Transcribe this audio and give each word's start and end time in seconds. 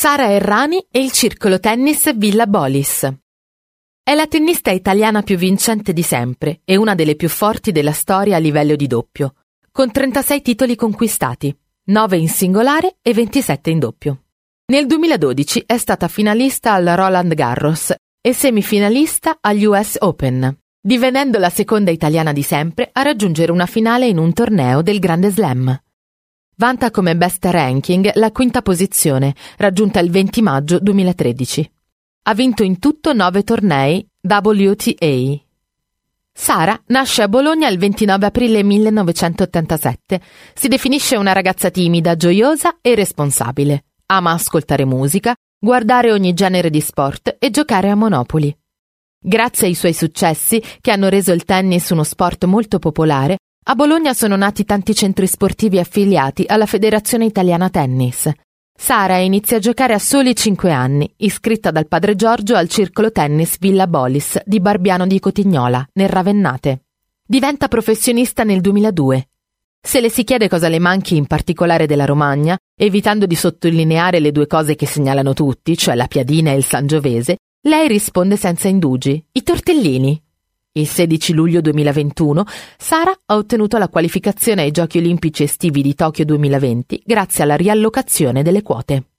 Sara 0.00 0.30
Errani 0.30 0.86
e 0.90 1.00
il 1.00 1.12
circolo 1.12 1.60
tennis 1.60 2.16
Villa 2.16 2.46
Bolis. 2.46 3.06
È 4.02 4.14
la 4.14 4.26
tennista 4.26 4.70
italiana 4.70 5.20
più 5.20 5.36
vincente 5.36 5.92
di 5.92 6.00
sempre 6.00 6.62
e 6.64 6.76
una 6.76 6.94
delle 6.94 7.16
più 7.16 7.28
forti 7.28 7.70
della 7.70 7.92
storia 7.92 8.36
a 8.36 8.38
livello 8.38 8.76
di 8.76 8.86
doppio, 8.86 9.34
con 9.70 9.90
36 9.90 10.40
titoli 10.40 10.74
conquistati, 10.74 11.54
9 11.88 12.16
in 12.16 12.30
singolare 12.30 12.96
e 13.02 13.12
27 13.12 13.68
in 13.68 13.78
doppio. 13.78 14.22
Nel 14.72 14.86
2012 14.86 15.64
è 15.66 15.76
stata 15.76 16.08
finalista 16.08 16.72
al 16.72 16.86
Roland 16.86 17.34
Garros 17.34 17.92
e 18.22 18.32
semifinalista 18.32 19.36
agli 19.38 19.66
US 19.66 19.98
Open, 19.98 20.60
divenendo 20.80 21.38
la 21.38 21.50
seconda 21.50 21.90
italiana 21.90 22.32
di 22.32 22.42
sempre 22.42 22.88
a 22.90 23.02
raggiungere 23.02 23.52
una 23.52 23.66
finale 23.66 24.06
in 24.06 24.16
un 24.16 24.32
torneo 24.32 24.80
del 24.80 24.98
Grande 24.98 25.28
Slam. 25.28 25.78
Vanta 26.60 26.90
come 26.90 27.16
best 27.16 27.42
ranking 27.46 28.10
la 28.16 28.30
quinta 28.32 28.60
posizione, 28.60 29.34
raggiunta 29.56 29.98
il 29.98 30.10
20 30.10 30.42
maggio 30.42 30.78
2013. 30.78 31.72
Ha 32.24 32.34
vinto 32.34 32.62
in 32.62 32.78
tutto 32.78 33.14
nove 33.14 33.44
tornei 33.44 34.06
WTA. 34.20 35.40
Sara 36.30 36.78
nasce 36.88 37.22
a 37.22 37.28
Bologna 37.28 37.66
il 37.66 37.78
29 37.78 38.26
aprile 38.26 38.62
1987. 38.62 40.20
Si 40.52 40.68
definisce 40.68 41.16
una 41.16 41.32
ragazza 41.32 41.70
timida, 41.70 42.14
gioiosa 42.14 42.76
e 42.82 42.94
responsabile. 42.94 43.84
Ama 44.08 44.32
ascoltare 44.32 44.84
musica, 44.84 45.34
guardare 45.58 46.12
ogni 46.12 46.34
genere 46.34 46.68
di 46.68 46.82
sport 46.82 47.36
e 47.38 47.48
giocare 47.48 47.88
a 47.88 47.94
Monopoli. 47.94 48.54
Grazie 49.18 49.68
ai 49.68 49.74
suoi 49.74 49.94
successi, 49.94 50.62
che 50.82 50.90
hanno 50.90 51.08
reso 51.08 51.32
il 51.32 51.44
tennis 51.44 51.88
uno 51.88 52.04
sport 52.04 52.44
molto 52.44 52.78
popolare, 52.78 53.38
a 53.70 53.76
Bologna 53.76 54.14
sono 54.14 54.34
nati 54.34 54.64
tanti 54.64 54.96
centri 54.96 55.28
sportivi 55.28 55.78
affiliati 55.78 56.44
alla 56.44 56.66
Federazione 56.66 57.24
Italiana 57.24 57.70
Tennis. 57.70 58.28
Sara 58.76 59.18
inizia 59.18 59.58
a 59.58 59.60
giocare 59.60 59.94
a 59.94 59.98
soli 60.00 60.34
5 60.34 60.72
anni, 60.72 61.08
iscritta 61.18 61.70
dal 61.70 61.86
padre 61.86 62.16
Giorgio 62.16 62.56
al 62.56 62.68
circolo 62.68 63.12
tennis 63.12 63.58
Villa 63.60 63.86
Bolis 63.86 64.40
di 64.44 64.58
Barbiano 64.58 65.06
di 65.06 65.20
Cotignola, 65.20 65.88
nel 65.92 66.08
Ravennate. 66.08 66.86
Diventa 67.24 67.68
professionista 67.68 68.42
nel 68.42 68.60
2002. 68.60 69.28
Se 69.80 70.00
le 70.00 70.10
si 70.10 70.24
chiede 70.24 70.48
cosa 70.48 70.68
le 70.68 70.80
manchi 70.80 71.14
in 71.14 71.28
particolare 71.28 71.86
della 71.86 72.06
Romagna, 72.06 72.58
evitando 72.76 73.24
di 73.24 73.36
sottolineare 73.36 74.18
le 74.18 74.32
due 74.32 74.48
cose 74.48 74.74
che 74.74 74.86
segnalano 74.86 75.32
tutti, 75.32 75.76
cioè 75.76 75.94
la 75.94 76.08
piadina 76.08 76.50
e 76.50 76.56
il 76.56 76.64
sangiovese, 76.64 77.36
lei 77.68 77.86
risponde 77.86 78.36
senza 78.36 78.66
indugi: 78.66 79.24
i 79.30 79.42
tortellini. 79.44 80.20
Il 80.72 80.86
16 80.86 81.32
luglio 81.32 81.60
2021 81.60 82.44
Sara 82.78 83.12
ha 83.26 83.34
ottenuto 83.34 83.76
la 83.76 83.88
qualificazione 83.88 84.62
ai 84.62 84.70
Giochi 84.70 84.98
olimpici 84.98 85.42
estivi 85.42 85.82
di 85.82 85.96
Tokyo 85.96 86.24
2020 86.24 87.02
grazie 87.04 87.42
alla 87.42 87.56
riallocazione 87.56 88.44
delle 88.44 88.62
quote. 88.62 89.09